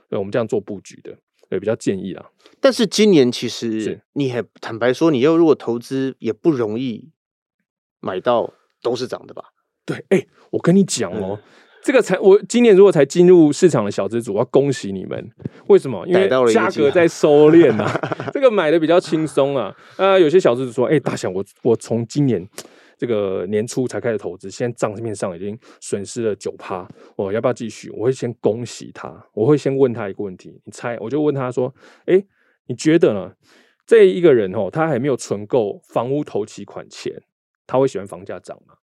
[0.10, 1.18] 对，我们这样做布局的。
[1.52, 2.26] 对，比较建议啦。
[2.62, 7.10] 但是今年其实你还坦白说，你要如果投资也不容易
[8.00, 9.44] 买到都是涨的吧？
[9.86, 11.44] 对，哎、欸，我跟你讲哦、喔，嗯、
[11.84, 15.30] 这个才我今年如果才进入市场的小资主，我要恭喜你们。
[15.68, 16.08] 为什么？
[16.08, 18.00] 因为价格在收敛啊，
[18.32, 19.76] 这个买的比较轻松啊。
[19.98, 22.48] 啊，有些小资主说，哎、欸，大侠，我我从今年。
[23.02, 27.90] 这个年初才开始投资，现在账面上已经损失了九趴，我要不要继续？
[27.98, 30.96] 我会先恭喜他，我会先问他一个问题，你猜？
[31.00, 31.74] 我就问他说
[32.06, 32.24] ：“哎，
[32.68, 33.34] 你觉得呢？
[33.88, 37.12] 这一个人哦，他还没有存够房屋头期款钱，
[37.66, 38.76] 他会喜欢房价涨吗？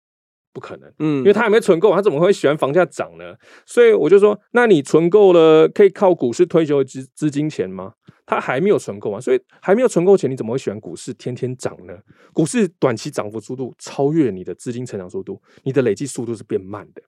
[0.54, 3.34] 不可能，嗯，因为他还没存够，他怎么会喜欢房价涨呢？
[3.66, 7.92] 所以我就说，那你存够了，可以靠股市退休资资金钱吗？”
[8.26, 11.96] 他还没有存够啊，所以还没有存够钱，你怎么会喜欢股市天天涨呢？
[12.32, 17.00] 股市短期涨幅速度超越你的资金成长速度，你的累积速度是变慢的。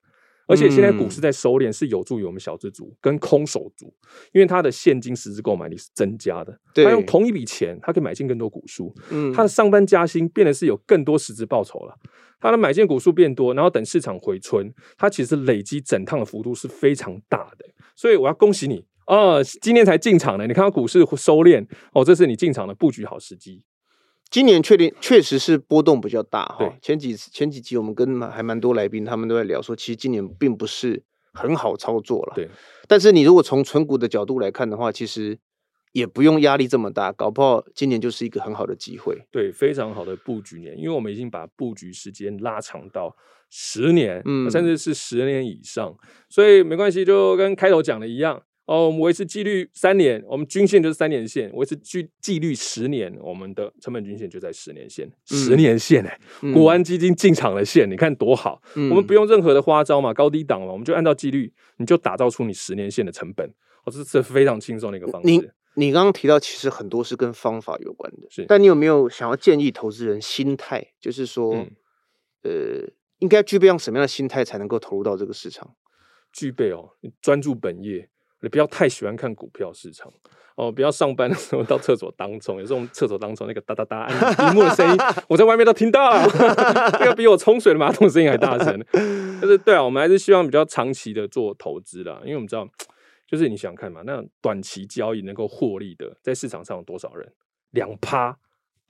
[0.46, 3.92] 而且现在股市在收敛，是有助于我们小资族跟空手族，
[4.33, 6.59] 因为他的现金实质购买力是增加的。
[6.72, 8.94] 对他用同一笔钱，他可以买进更多股数。
[9.11, 11.94] 嗯，他的上班加薪变得是有更多实质报酬了。
[12.40, 17.66] 他的买进股数变多，然后等市场回春，他其实累积整趟的幅度是非常大的。
[17.94, 18.87] 所以我要恭喜你。
[19.09, 23.62] 哦，今年才进场的，你看到股市收敛哦，这是你进场的布局好时机。
[24.31, 26.77] 今年确定确实是波动比较大哈。
[26.83, 32.35] 前几前几集我们跟还蛮多来宾，他们都在聊说，其实今年并不是很好操作了。
[32.37, 32.47] 对，
[32.87, 35.38] 但是你如果从存股的角度来看的话，其实
[35.92, 39.16] 也不用压力这么大，搞不好今年就是一个很好的机会。
[39.31, 43.16] 对，非常好的布局年，因为我们已经把布局时间拉长到
[43.49, 45.97] 十年，嗯，甚至是十年以上，
[46.29, 48.42] 所以没关系，就跟开头讲的一样。
[48.68, 55.07] 哦，我们维持纪律三年，我们均线就是三年线；维持纪纪律十年，我们的成本均线就在十年线。
[55.07, 58.61] 嗯、十年线哎、欸，国安基金进场的线，嗯、你看多好！
[58.76, 63.48] 嗯、我们不用任何的花招嘛，高低档嘛，我们就按照纪律，你就打造出你十年线的成本。
[63.85, 65.26] 哦，这是非常轻松的一个方式。
[65.26, 65.42] 你
[65.76, 68.44] 你刚刚提到，其实很多是跟方法有关的，是。
[68.46, 70.87] 但你有没有想要建议投资人心态？
[71.00, 71.70] 就是说，嗯、
[72.42, 75.74] 呃，应该具备用什么样的心态才能够投入到这个市场？
[76.31, 76.90] 具备哦，
[77.22, 78.11] 专注本业。
[78.40, 80.12] 你不要太喜欢看股票市场
[80.57, 84.96] 哦，不要上班的时候到厕所当冲，有时候厕所当中那个哒哒哒按屏幕的声音，
[85.29, 86.11] 我在外面都听到，
[86.98, 88.85] 那个比我冲水的马桶声音还大声。
[89.40, 92.68] 但是对啊，我们还是希望比较长期的做投资啦，因为我们知道，
[93.27, 97.33] 就是你想看嘛，那短期交易能够获利的，在市场上有多少人？
[97.70, 98.37] 两趴，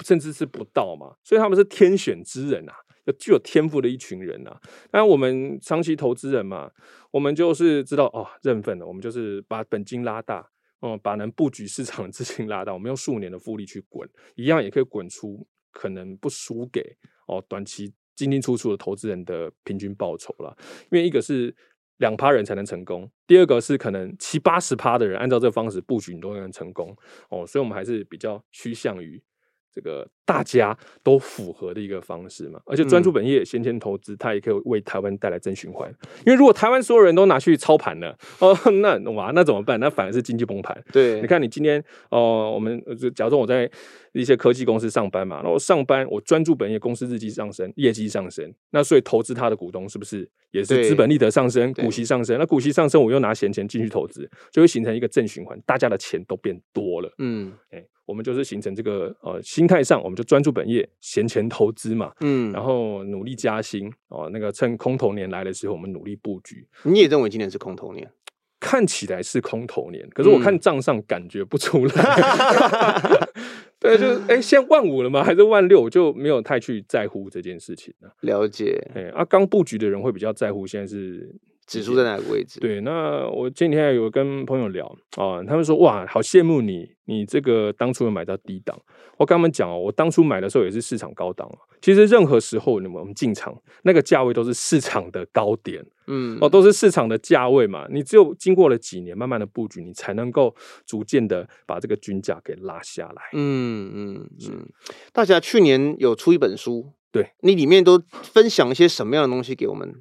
[0.06, 2.72] 甚至是不到嘛，所以他们是天选之人啊，
[3.12, 4.61] 具有天赋的一群人啊。
[4.92, 6.71] 那，我们长期投资人嘛，
[7.11, 10.40] 我们就是知道哦，认份的，我们就是把本金拉大，
[10.81, 20.57] 哦、嗯，把能布局市场的资金拉大，我们用数年的复利去滚，一样也可以滚出可能不输给哦短期进进出出的投资人的平均报酬了。
[20.90, 21.55] 因为一个是
[21.99, 26.97] 两趴人才能成功，第二个是可能七八十趴的人按照这个方式布局，你都能成功
[27.31, 27.47] 哦。
[27.47, 29.23] 所以，我们还是比较趋向于。
[29.71, 35.88] 这个大家都符合的一个方式嘛，而且专注本业、闲钱投资，它也可以为台湾带来正循环。
[36.26, 39.80] 因为如果台湾所有人都拿去操盘了， 哦，那哇，那怎么办？
[39.80, 40.84] 那反而是经济崩盘。
[40.92, 42.78] 对，你看你今天哦，我们
[43.14, 43.70] 假如说我在
[44.12, 52.36] 一些科技公司上班嘛，那我上班我专注本业，公司日绩上升，业绩上升，那所以投资它的股东是不是也是资本利得上升，股息上升？
[52.38, 57.10] 那股息上升，我又拿闲钱进去投资，就会形成一个正循环，大家的钱都变多了。
[57.16, 57.82] 嗯，哎。
[58.08, 64.28] 我们就是形成这个呃心态上，我们就专注本业，闲钱投资嘛，嗯，然后努力加薪哦。
[64.33, 66.66] 那个趁空头年来的时候，我们努力布局。
[66.83, 68.11] 你也认为今年是空头年？
[68.59, 71.92] 看起来是空头年，可是我看账上感觉不出来。
[73.37, 73.46] 嗯、
[73.78, 75.22] 对，就是哎，现在万五了吗？
[75.22, 75.83] 还是万六？
[75.83, 78.12] 我就没有太去在乎这件事情了。
[78.22, 78.76] 了解。
[78.96, 81.33] 哎，啊，刚布局的人会比较在乎现在是。
[81.68, 82.59] 指数在哪个位置？
[82.59, 88.76] 对，那我今天有跟朋友聊啊，他们说哇，好羡慕你，你这个当初有买到低档。
[89.18, 91.46] 我跟他们讲哦，我当初买的时候也是市场高档。
[91.83, 97.87] 其实任何时候，我们进场那个价位都是市场的高点，嗯，哦，都是市场的价位嘛。
[97.90, 100.54] 你只有经过了几年慢慢的布局，你才能够
[100.87, 103.22] 逐渐的把这个均价给拉下来。
[103.35, 104.66] 嗯嗯嗯。
[105.12, 109.94] 大侠去年有出一本书，对，你里面都分享一些什么样的东西给我们？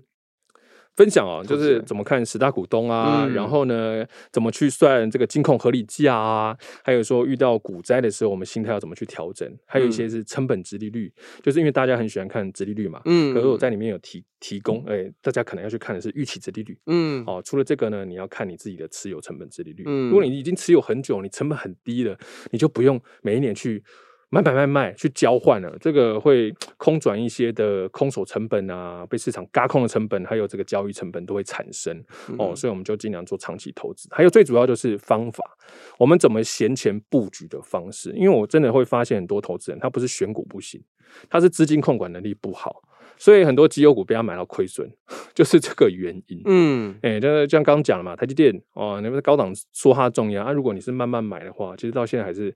[0.98, 22.18] 分享啊，就是怎么看十大股东啊，嗯、然后呢，怎么去算这个金控合理价啊，还有说遇到股灾的时候，我们心态要怎么去调整，还有一些是成本值利率，嗯、就是因为大家很喜欢看值利率嘛，嗯，可是我在里面有提提供，哎、欸，大家可能要去看的是预期值利率，嗯，哦，除了这个呢，你要看你自己的持有成本值利率，嗯，如果你已经持有很久，你成本很低了，
[22.50, 23.84] 你就不用每一年去。
[24.30, 31.96] 买买卖卖去交换了，这个会空转一些的空手成本啊，被市场嘎空的成本，还有这个交易成本都会产生、
[32.28, 34.10] 嗯、哦，所以我们就尽量做长期投资。
[34.12, 35.44] 还有最主要就是方法，
[35.98, 38.12] 我们怎么闲钱布局的方式。
[38.12, 40.84] 因为我真的会发现很多投资人他不是选股不行，
[41.30, 42.82] 他是资金控管能力不好，
[43.18, 44.92] 所以很多绩优股被他买到亏损，
[45.34, 46.42] 就是这个原因。
[46.44, 52.54] 嗯，哎、欸，就是像刚刚讲了嘛，台积电哦，你们高档说它重要啊，如果你是慢慢买的话，其实到现在还是。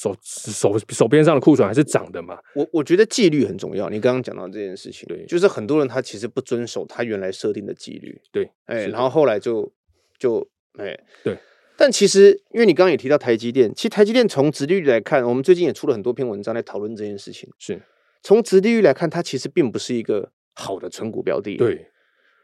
[0.00, 2.38] 手手手边上的库存还是涨的嘛？
[2.54, 3.90] 我我觉得纪律很重要。
[3.90, 9.70] 你刚刚讲到这件事情，对，就是很多人他其实不遵守他原来设定的纪律，对，哎、欸，然后后来就
[10.18, 11.36] 就哎，欸、对。
[11.76, 17.48] 但其实，因为你刚刚也提到台积电，其实台积电从殖利率来看，我们最近也出了很多篇文章来讨论这件事情。
[17.58, 17.80] 是，
[18.22, 21.56] 从殖利率来看，它其实并不是一个好的存股标的。
[21.56, 21.86] 对，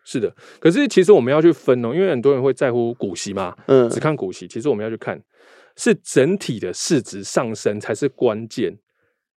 [0.05, 0.35] 是的。
[0.59, 4.47] 可是其实我们要去分哦，因为很多人会在乎股息嘛，嗯，只看股息。
[4.47, 5.23] 其实我们要去看。
[5.76, 8.78] 是整体的市值上升才是关键，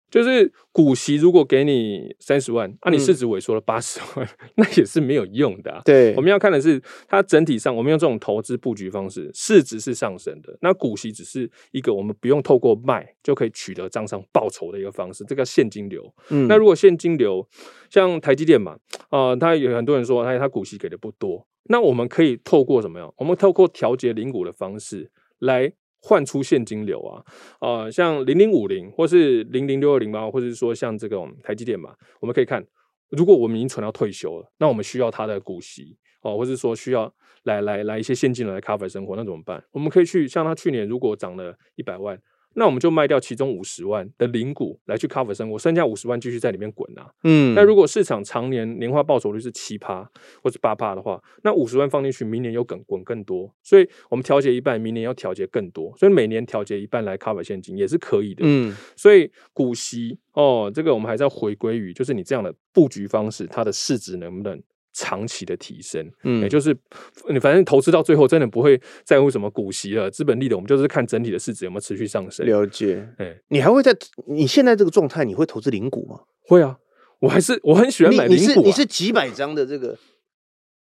[0.09, 5.81] 就是股息如果给你三十万，啊，你市值萎缩了八十万，嗯、 那也是没有用的、啊。
[5.83, 16.13] 对，我们要看的是它整体上，我们用这种投资布局方式，市值是上升的，那股息只是一个我们不用透过卖就可以取得账上报酬的一个方式，这个现金流。
[16.29, 17.45] 嗯，那如果现金流
[17.89, 18.77] 像台积电嘛，
[19.09, 23.09] 啊、呃，他有很多人说他他股息给的不多，那我们可以透过什么呀？
[23.17, 25.73] 我们透过调节零股的方式来。
[25.99, 27.23] 换出现金流啊，
[27.59, 32.65] 啊，像零零五零，或是零零六二零八，或者是说像这种台积电嘛，我们可以看，
[33.09, 39.63] 如果我们已经存到退休了，那我们需要它的股息哦、或者说需要来来来一些现金流来 cover 生活，那怎么办？
[39.71, 42.19] 我们可以去像它去年如果涨了一百万。
[42.57, 47.07] 那我们就卖掉其中五十万的零股来去 cover 生活，剩下五十万继续在里面滚啊。
[47.23, 50.03] 嗯，那如果市场常年年化报酬率是七趴
[50.41, 53.53] 或者八趴的话，那五十万放进去，明年又更滚更多。
[53.61, 58.41] 所以我们调节一半，明年要调节更多，所以每年调节一半来 cover 现金也是可以的。
[58.43, 64.59] 嗯，所以股息哦，这个我们还是要回归于，就是你这样的布局方式，它的市值能不能？
[64.97, 66.75] 长期的提升，嗯，也就是
[67.29, 72.43] 你反正投资到最后，真的不会在乎什么股息了，资本利的，我们就是看整体的市值有没有持续上升。
[72.47, 73.95] 了解，哎、欸，你还会在
[74.27, 76.21] 你现在这个状态，你会投资零股吗？
[76.41, 76.77] 会啊，
[77.19, 78.63] 我还是我很喜欢买零股、啊你。
[78.63, 79.95] 你是几百张的这个？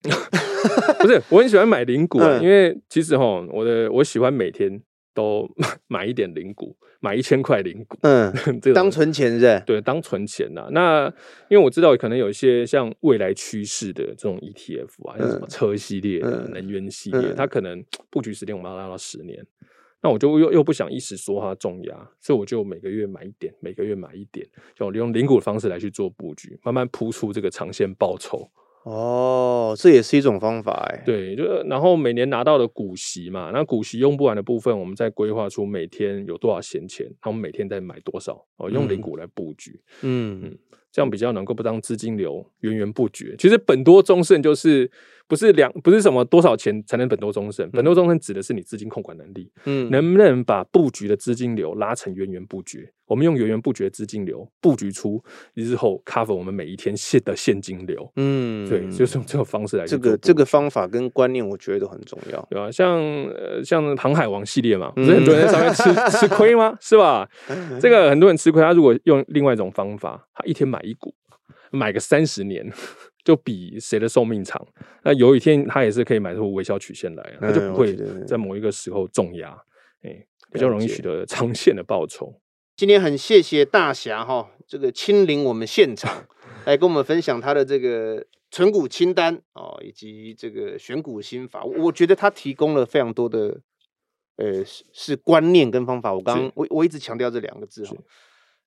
[1.00, 4.82] 不是，我很喜欢买零股、啊，嗯、因为其实哈，我的我喜欢每天。
[5.14, 5.48] 都
[5.88, 9.62] 买一点零股，买一千块零股，嗯，这个当存钱是？
[9.66, 10.68] 对，当存钱呐。
[10.72, 11.06] 那
[11.48, 19.44] 因为我知道可能有一些像未来趋势的这种 ETF 啊，像什么车系列的、能源系列，它可能布局时间我们要拉到十年。
[20.04, 24.44] 那我就又又不想一时说它重压，所以我就每个月买一点，每个月买一点，
[24.74, 28.50] 就利用零股的方式来去做布局，慢慢铺出这个长线报酬。
[28.84, 31.02] 哦，这也是一种方法哎。
[31.04, 39.80] 对，就然后每年拿到的股息嘛，那股息用不完的部分，我们再规划出每天有多少闲钱，然后我们每天再买多少哦，用零股来布局。
[40.02, 40.58] 嗯嗯。
[40.90, 43.34] 这样比较能够不让资金流源源不绝。
[43.38, 44.90] 其实本多终胜就是
[45.28, 52.90] 不是两不是什么多少钱才能本多终身，本多终身指的是你资金控管能力，嗯，能不能把布局的资金流拉成源源不绝？
[53.06, 59.84] 我们用源源不绝资金流布局出日后 cover 我们每一天现的现金流，嗯，对，就是用这个方式来。
[59.84, 62.70] 这个这个方法跟观念，我觉得都很重要，对吧？
[62.70, 65.82] 像呃像航海王系列嘛，不是很多人在上面吃
[66.18, 66.74] 吃亏吗？
[66.80, 67.28] 是吧？
[67.80, 71.14] 这个很多人吃亏，他如果用另外一种方法，他一天买一股，
[71.70, 72.66] 买个三十年，
[73.24, 74.66] 就比谁的寿命长。
[75.02, 77.96] 那有一天他也是可以买出微笑曲线来，他就不会
[78.26, 79.56] 在某一个时候重压，
[80.02, 82.40] 哎，比较容易取得长线的报酬。
[82.74, 86.26] 今天很谢谢大侠哈，这个亲临我们现场
[86.64, 91.62] 来跟我们分享他的这个存股清单哦，以及这个选股心法。
[91.62, 93.60] 我觉得他提供了非常多的
[94.36, 96.12] 呃是是观念跟方法。
[96.12, 97.94] 我刚刚我我一直强调这两个字哈。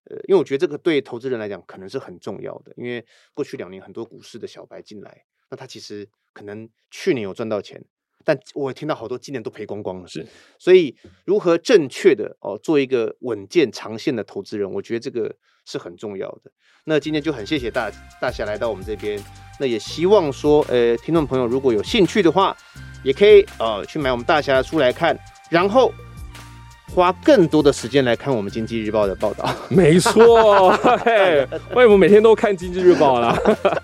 [0.08, 3.04] 呃，因为我觉得这个对投资人来讲可能是很重要的，因为
[3.34, 7.84] 过去两年很多股市的小白进来，那他其实可能去年有赚到钱，
[8.24, 10.06] 但我听到好多今年都赔光光了。
[10.06, 10.24] 是，
[10.58, 15.34] 所以如何正确的哦做一个稳健长线的投资人，我觉得这个
[15.64, 16.52] 是很重要的。
[16.84, 17.90] 那今天就很谢谢大
[18.20, 19.20] 大侠来到我们这边，
[19.58, 22.56] 那也希望说，呃，听众朋友如果有兴趣的话，
[23.02, 25.18] 也可以呃去买我们大侠的书来看，
[25.50, 25.92] 然后。
[26.94, 30.70] 花更多的时间来看我们经济日报的报道， 没错，
[31.04, 33.36] 嘿为什么每天都看经济日报啦？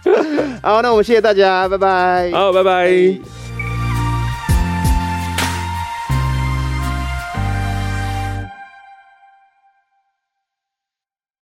[0.63, 2.31] 好，那我们谢谢大家，拜拜。
[2.33, 3.52] 好，拜拜。